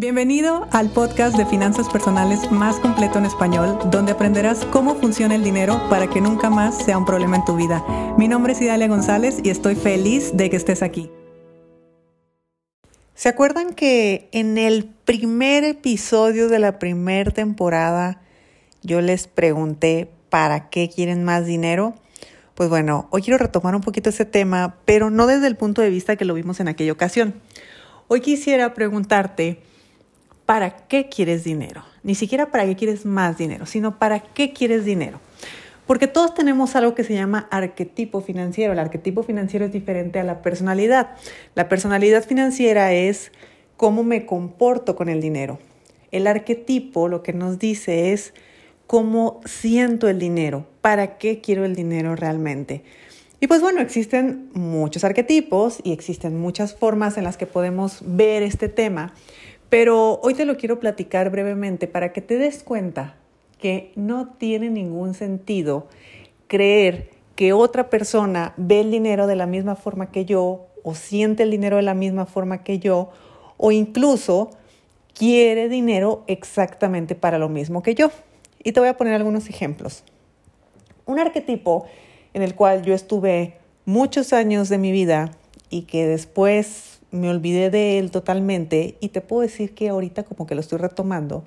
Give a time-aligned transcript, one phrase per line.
[0.00, 5.44] Bienvenido al podcast de finanzas personales más completo en español, donde aprenderás cómo funciona el
[5.44, 7.84] dinero para que nunca más sea un problema en tu vida.
[8.16, 11.10] Mi nombre es Idalia González y estoy feliz de que estés aquí.
[13.14, 18.22] ¿Se acuerdan que en el primer episodio de la primera temporada
[18.82, 21.92] yo les pregunté para qué quieren más dinero?
[22.54, 25.90] Pues bueno, hoy quiero retomar un poquito ese tema, pero no desde el punto de
[25.90, 27.34] vista que lo vimos en aquella ocasión.
[28.08, 29.60] Hoy quisiera preguntarte,
[30.50, 31.84] ¿para qué quieres dinero?
[32.02, 35.20] Ni siquiera para qué quieres más dinero, sino para qué quieres dinero.
[35.86, 38.72] Porque todos tenemos algo que se llama arquetipo financiero.
[38.72, 41.10] El arquetipo financiero es diferente a la personalidad.
[41.54, 43.30] La personalidad financiera es
[43.76, 45.60] cómo me comporto con el dinero.
[46.10, 48.34] El arquetipo lo que nos dice es
[48.88, 52.82] cómo siento el dinero, para qué quiero el dinero realmente.
[53.38, 58.42] Y pues bueno, existen muchos arquetipos y existen muchas formas en las que podemos ver
[58.42, 59.14] este tema.
[59.70, 63.16] Pero hoy te lo quiero platicar brevemente para que te des cuenta
[63.58, 65.86] que no tiene ningún sentido
[66.48, 71.44] creer que otra persona ve el dinero de la misma forma que yo o siente
[71.44, 73.10] el dinero de la misma forma que yo
[73.56, 74.50] o incluso
[75.14, 78.10] quiere dinero exactamente para lo mismo que yo.
[78.62, 80.02] Y te voy a poner algunos ejemplos.
[81.06, 81.86] Un arquetipo
[82.34, 85.30] en el cual yo estuve muchos años de mi vida
[85.68, 90.46] y que después me olvidé de él totalmente y te puedo decir que ahorita como
[90.46, 91.44] que lo estoy retomando,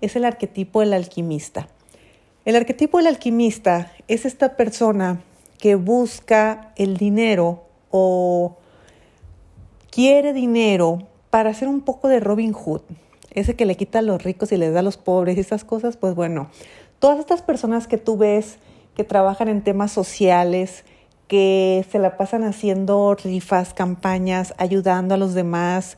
[0.00, 1.68] es el arquetipo del alquimista.
[2.44, 5.22] El arquetipo del alquimista es esta persona
[5.58, 8.56] que busca el dinero o
[9.90, 12.82] quiere dinero para hacer un poco de Robin Hood,
[13.32, 15.64] ese que le quita a los ricos y le da a los pobres y esas
[15.64, 16.50] cosas, pues bueno,
[16.98, 18.58] todas estas personas que tú ves
[18.96, 20.84] que trabajan en temas sociales,
[21.30, 25.96] que se la pasan haciendo rifas, campañas, ayudando a los demás,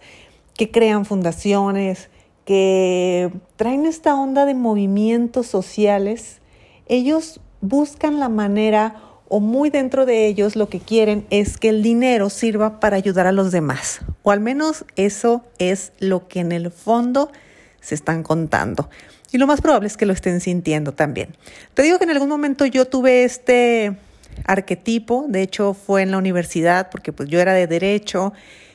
[0.59, 2.11] que crean fundaciones,
[2.45, 6.43] que traen esta onda de movimientos sociales,
[6.85, 11.83] ellos buscan la manera o muy dentro de ellos lo que quieren es que el
[11.83, 14.03] dinero sirva para ayudar a los demás.
[14.23, 17.33] O al menos eso es lo que en el fondo
[17.81, 18.91] se están contando.
[19.33, 21.35] Y lo más probable es que lo estén sintiendo también.
[21.73, 23.97] Te digo que en algún momento yo tuve este
[24.45, 28.33] arquetipo, de hecho fue en la universidad porque pues yo era de derecho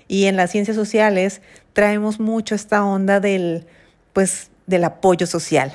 [0.07, 1.41] y en las ciencias sociales
[1.73, 3.65] traemos mucho esta onda del
[4.13, 5.71] pues del apoyo social,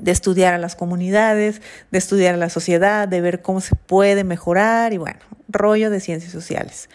[0.00, 4.24] de estudiar a las comunidades, de estudiar a la sociedad, de ver cómo se puede
[4.24, 6.88] mejorar y bueno, rollo de ciencias sociales.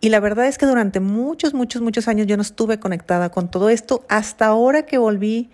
[0.00, 3.50] Y la verdad es que durante muchos, muchos, muchos años yo no estuve conectada con
[3.50, 4.04] todo esto.
[4.08, 5.50] Hasta ahora que volví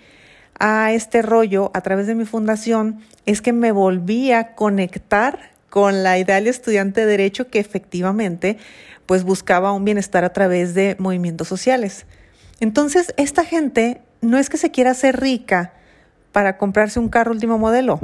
[0.66, 6.02] a este rollo a través de mi fundación es que me volví a conectar con
[6.02, 8.56] la ideal estudiante de derecho que efectivamente
[9.04, 12.06] pues buscaba un bienestar a través de movimientos sociales.
[12.60, 15.74] Entonces, esta gente no es que se quiera hacer rica
[16.32, 18.00] para comprarse un carro último modelo,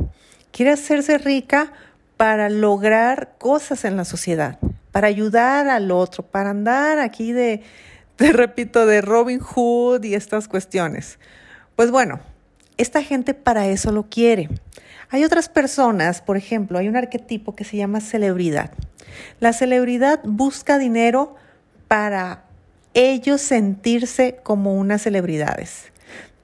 [0.52, 1.72] quiere hacerse rica
[2.18, 4.58] para lograr cosas en la sociedad,
[4.92, 7.62] para ayudar al otro, para andar aquí de,
[8.16, 11.18] te repito, de Robin Hood y estas cuestiones.
[11.74, 12.20] Pues bueno,
[12.80, 14.48] esta gente para eso lo quiere.
[15.10, 18.70] Hay otras personas, por ejemplo, hay un arquetipo que se llama celebridad.
[19.38, 21.34] La celebridad busca dinero
[21.88, 22.44] para
[22.94, 25.89] ellos sentirse como unas celebridades.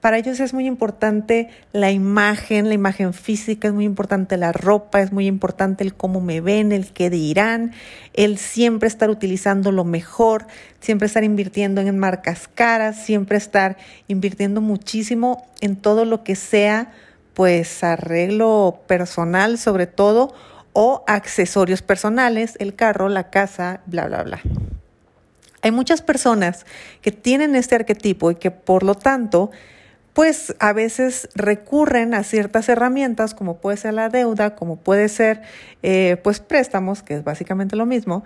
[0.07, 5.01] Para ellos es muy importante la imagen, la imagen física, es muy importante la ropa,
[5.01, 7.73] es muy importante el cómo me ven, el qué dirán,
[8.13, 10.47] el siempre estar utilizando lo mejor,
[10.79, 13.75] siempre estar invirtiendo en marcas caras, siempre estar
[14.07, 16.93] invirtiendo muchísimo en todo lo que sea
[17.33, 20.33] pues arreglo personal sobre todo
[20.71, 24.39] o accesorios personales, el carro, la casa, bla, bla, bla.
[25.63, 26.65] Hay muchas personas
[27.01, 29.51] que tienen este arquetipo y que por lo tanto
[30.17, 35.43] pues a veces recurren a ciertas herramientas como puede ser la deuda, como puede ser
[35.83, 38.23] eh, pues préstamos, que es básicamente lo mismo,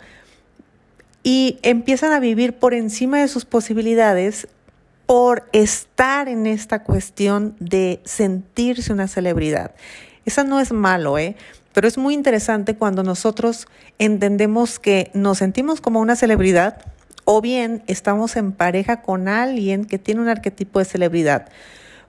[1.22, 4.48] y empiezan a vivir por encima de sus posibilidades
[5.06, 9.76] por estar en esta cuestión de sentirse una celebridad.
[10.24, 11.36] Esa no es malo, ¿eh?
[11.74, 13.68] Pero es muy interesante cuando nosotros
[14.00, 16.86] entendemos que nos sentimos como una celebridad
[17.26, 21.50] o bien estamos en pareja con alguien que tiene un arquetipo de celebridad.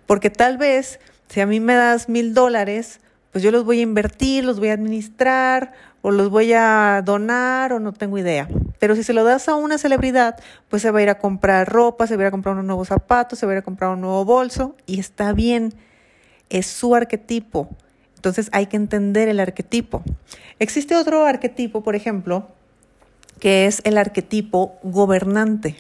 [0.06, 3.00] Porque tal vez si a mí me das mil dólares,
[3.30, 5.72] pues yo los voy a invertir, los voy a administrar
[6.02, 8.48] o los voy a donar o no tengo idea.
[8.78, 10.38] Pero si se lo das a una celebridad,
[10.68, 12.66] pues se va a ir a comprar ropa, se va a ir a comprar unos
[12.66, 15.72] nuevos zapatos, se va a ir a comprar un nuevo bolso y está bien,
[16.50, 17.70] es su arquetipo.
[18.16, 20.02] Entonces hay que entender el arquetipo.
[20.58, 22.48] Existe otro arquetipo, por ejemplo,
[23.40, 25.76] que es el arquetipo gobernante.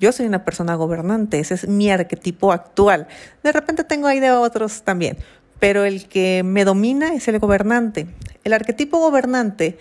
[0.00, 3.06] Yo soy una persona gobernante, ese es mi arquetipo actual.
[3.42, 5.16] De repente tengo ahí de otros también,
[5.60, 8.06] pero el que me domina es el gobernante.
[8.44, 9.78] El arquetipo gobernante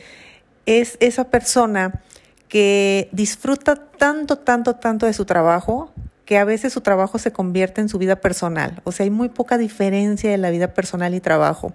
[0.65, 2.01] es esa persona
[2.47, 5.91] que disfruta tanto, tanto, tanto de su trabajo
[6.25, 8.81] que a veces su trabajo se convierte en su vida personal.
[8.83, 11.73] O sea, hay muy poca diferencia de la vida personal y trabajo.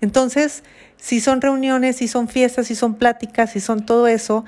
[0.00, 0.62] Entonces,
[0.98, 4.44] si son reuniones, si son fiestas, si son pláticas, si son todo eso,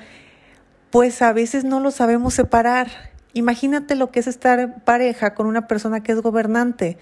[0.89, 2.87] pues a veces no lo sabemos separar.
[3.35, 6.97] Imagínate lo que es estar pareja con una persona que es gobernante.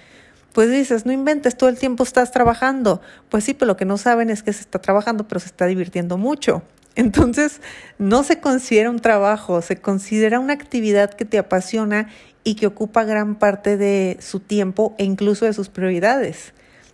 [0.52, 3.02] Pues dices, no inventes, todo el tiempo estás trabajando.
[3.30, 5.68] Pues sí, pero lo que no saben es que se está trabajando, pero se está
[5.68, 6.64] divirtiendo mucho.
[6.96, 7.62] Entonces,
[8.00, 12.10] no se considera un trabajo, se considera una actividad que te apasiona
[12.44, 16.54] y que ocupa gran parte de su tiempo e incluso de sus prioridades.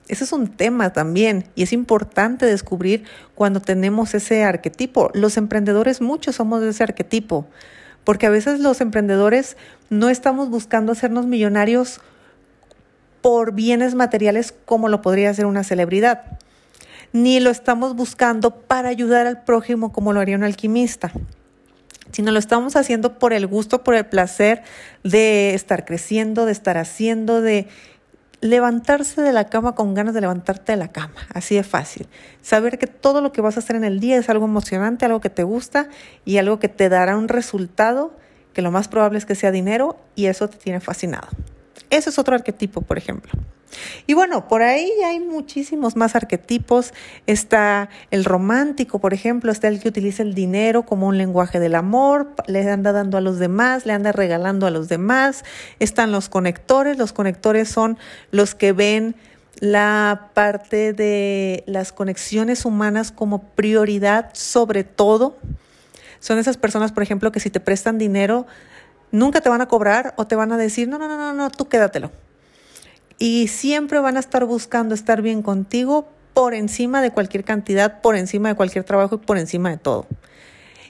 [0.10, 5.12] Ese es un tema también y es importante descubrir cuando tenemos ese arquetipo.
[5.14, 7.48] Los emprendedores muchos somos de ese arquetipo,
[8.04, 9.58] porque a veces los emprendedores
[9.90, 12.02] no estamos buscando hacernos millonarios
[13.22, 16.40] por bienes materiales como lo podría hacer una celebridad
[17.14, 21.12] ni lo estamos buscando para ayudar al prójimo como lo haría un alquimista,
[22.12, 24.64] sino lo estamos haciendo por el gusto, por el placer
[25.04, 27.68] de estar creciendo, de estar haciendo, de
[28.42, 32.08] levantarse de la cama con ganas de levantarte de la cama, así de fácil.
[32.42, 35.22] Saber que todo lo que vas a hacer en el día es algo emocionante, algo
[35.22, 35.90] que te gusta
[36.26, 38.16] y algo que te dará un resultado
[38.54, 41.28] que lo más probable es que sea dinero y eso te tiene fascinado.
[41.90, 43.32] Eso es otro arquetipo, por ejemplo.
[44.08, 46.94] Y bueno, por ahí hay muchísimos más arquetipos.
[47.28, 51.76] Está el romántico, por ejemplo, está el que utiliza el dinero como un lenguaje del
[51.76, 55.44] amor, le anda dando a los demás, le anda regalando a los demás.
[55.80, 57.98] Están los conectores, los conectores son
[58.32, 59.16] los que ven
[59.60, 65.38] la parte de las conexiones humanas como prioridad sobre todo.
[66.20, 68.46] Son esas personas, por ejemplo, que si te prestan dinero,
[69.12, 71.50] nunca te van a cobrar o te van a decir, no, no, no, no, no,
[71.50, 72.12] tú quédatelo
[73.20, 78.16] y siempre van a estar buscando estar bien contigo por encima de cualquier cantidad, por
[78.16, 80.08] encima de cualquier trabajo y por encima de todo.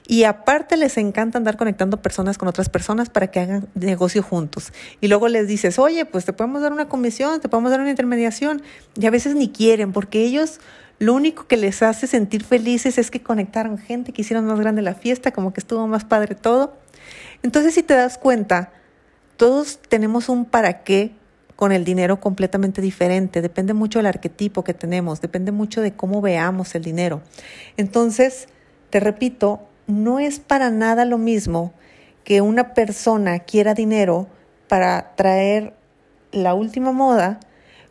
[0.06, 4.72] Y aparte les encanta andar conectando personas con otras personas para que hagan negocio juntos.
[5.00, 7.90] Y luego les dices, oye, pues te podemos dar una comisión, te podemos dar una
[7.90, 8.62] intermediación.
[8.98, 10.60] Y a veces ni quieren, porque ellos
[10.98, 14.82] lo único que les hace sentir felices es que conectaron gente, que hicieron más grande
[14.82, 16.76] la fiesta, como que estuvo más padre todo.
[17.42, 18.72] Entonces, si te das cuenta,
[19.36, 21.12] todos tenemos un para qué
[21.56, 23.42] con el dinero completamente diferente.
[23.42, 27.22] Depende mucho del arquetipo que tenemos, depende mucho de cómo veamos el dinero.
[27.76, 28.48] Entonces,
[28.88, 31.72] te repito, no es para nada lo mismo
[32.24, 34.26] que una persona quiera dinero
[34.68, 35.74] para traer
[36.32, 37.40] la última moda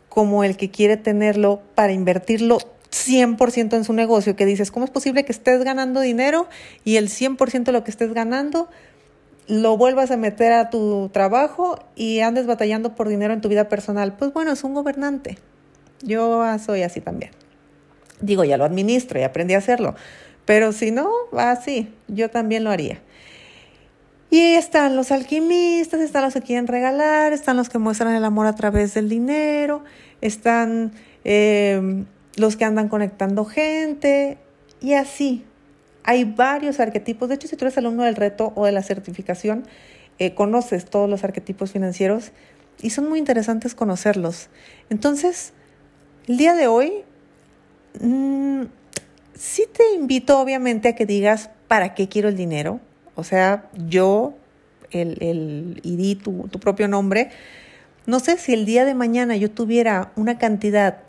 [0.07, 2.57] como el que quiere tenerlo para invertirlo
[2.91, 6.47] 100% en su negocio, que dices, ¿cómo es posible que estés ganando dinero
[6.83, 8.69] y el 100% de lo que estés ganando
[9.49, 13.67] lo vuelvas a meter a tu trabajo y andes batallando por dinero en tu vida
[13.67, 14.15] personal.
[14.15, 15.39] Pues bueno, es un gobernante.
[16.03, 17.31] Yo soy así también.
[18.21, 19.95] Digo, ya lo administro y aprendí a hacerlo.
[20.45, 23.01] Pero si no, así, yo también lo haría.
[24.29, 28.45] Y están los alquimistas, están los que quieren regalar, están los que muestran el amor
[28.45, 29.83] a través del dinero,
[30.21, 30.91] están
[31.23, 32.05] eh,
[32.35, 34.37] los que andan conectando gente
[34.79, 35.43] y así.
[36.03, 37.29] Hay varios arquetipos.
[37.29, 39.65] De hecho, si tú eres alumno del reto o de la certificación,
[40.17, 42.31] eh, conoces todos los arquetipos financieros
[42.81, 44.49] y son muy interesantes conocerlos.
[44.89, 45.53] Entonces,
[46.27, 47.03] el día de hoy,
[48.01, 48.63] mm,
[49.33, 52.79] sí te invito obviamente a que digas para qué quiero el dinero.
[53.15, 54.33] O sea, yo,
[54.91, 57.29] el, el y tu, tu propio nombre.
[58.05, 60.99] No sé si el día de mañana yo tuviera una cantidad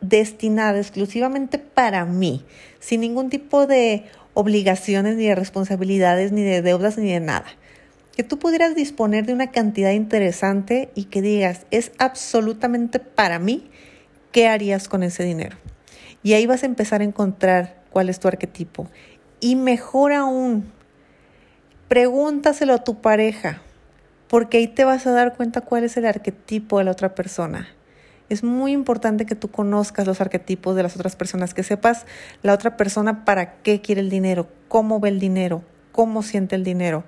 [0.00, 2.44] destinada exclusivamente para mí,
[2.80, 4.04] sin ningún tipo de
[4.36, 7.46] obligaciones, ni de responsabilidades, ni de deudas, ni de nada.
[8.14, 13.70] Que tú pudieras disponer de una cantidad interesante y que digas, es absolutamente para mí,
[14.32, 15.56] ¿qué harías con ese dinero?
[16.22, 18.90] Y ahí vas a empezar a encontrar cuál es tu arquetipo.
[19.40, 20.70] Y mejor aún,
[21.88, 23.62] pregúntaselo a tu pareja,
[24.28, 27.68] porque ahí te vas a dar cuenta cuál es el arquetipo de la otra persona.
[28.28, 32.06] Es muy importante que tú conozcas los arquetipos de las otras personas, que sepas
[32.42, 36.64] la otra persona para qué quiere el dinero, cómo ve el dinero, cómo siente el
[36.64, 37.04] dinero.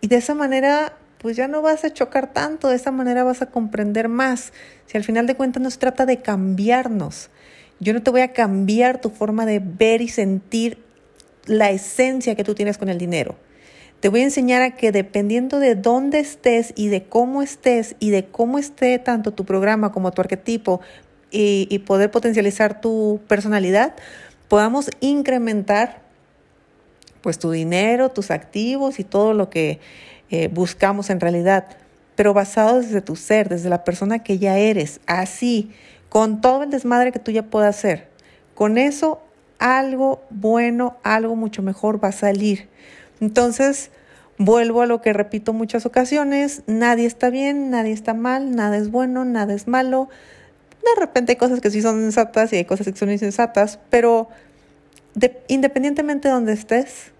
[0.00, 3.40] Y de esa manera, pues ya no vas a chocar tanto, de esa manera vas
[3.40, 4.52] a comprender más.
[4.86, 7.30] Si al final de cuentas no se trata de cambiarnos,
[7.78, 10.78] yo no te voy a cambiar tu forma de ver y sentir
[11.46, 13.36] la esencia que tú tienes con el dinero.
[14.02, 18.10] Te voy a enseñar a que dependiendo de dónde estés y de cómo estés y
[18.10, 20.80] de cómo esté tanto tu programa como tu arquetipo
[21.30, 23.94] y, poder potencializar tu personalidad,
[24.48, 26.02] podamos incrementar
[27.20, 29.78] pues tu dinero, tus activos y todo lo que
[30.30, 31.68] eh, buscamos en realidad,
[32.16, 35.70] pero basado desde tu ser, desde la persona que ya eres, así,
[36.08, 38.08] con todo el desmadre que tú ya puedas hacer.
[38.56, 39.22] Con eso
[39.60, 42.68] algo bueno, algo mucho mejor va a salir.
[43.22, 43.92] Entonces,
[44.36, 48.90] vuelvo a lo que repito muchas ocasiones, nadie está bien, nadie está mal, nada es
[48.90, 50.08] bueno, nada es malo.
[50.82, 54.28] De repente hay cosas que sí son sensatas y hay cosas que son insensatas, pero
[55.46, 57.12] independientemente de donde estés,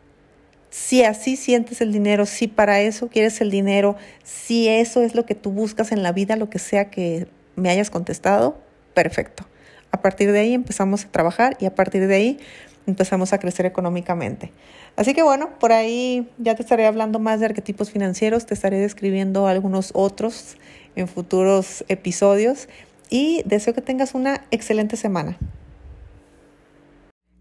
[0.70, 3.94] si así sientes el dinero, si para eso quieres el dinero,
[4.24, 7.70] si eso es lo que tú buscas en la vida, lo que sea que me
[7.70, 8.58] hayas contestado,
[8.92, 9.46] perfecto.
[9.92, 12.40] A partir de ahí empezamos a trabajar y a partir de ahí
[12.86, 14.52] empezamos a crecer económicamente.
[14.96, 18.78] Así que bueno, por ahí ya te estaré hablando más de arquetipos financieros, te estaré
[18.78, 20.56] describiendo algunos otros
[20.96, 22.68] en futuros episodios
[23.08, 25.38] y deseo que tengas una excelente semana.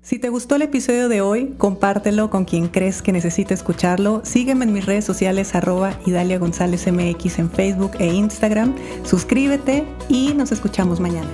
[0.01, 4.21] Si te gustó el episodio de hoy, compártelo con quien crees que necesite escucharlo.
[4.25, 8.75] Sígueme en mis redes sociales arroba Idalia González MX en Facebook e Instagram.
[9.03, 11.29] Suscríbete y nos escuchamos mañana.